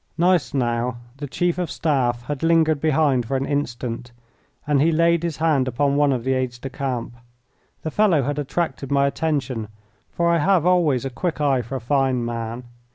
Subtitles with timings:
[0.17, 4.11] Gneisenau, the Chief of the Staff, had lingered behind for an instant,
[4.65, 7.13] and he laid his hand upon one of the aides de camp.
[7.83, 9.67] The fellow had attracted my attention,
[10.09, 12.63] for I have always a quick eye for a fine man.